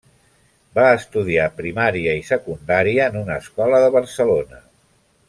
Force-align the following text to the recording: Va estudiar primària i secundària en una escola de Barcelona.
Va 0.77 0.85
estudiar 0.99 1.43
primària 1.59 2.15
i 2.23 2.25
secundària 2.31 3.07
en 3.13 3.21
una 3.23 3.39
escola 3.45 3.83
de 3.85 3.93
Barcelona. 4.01 4.65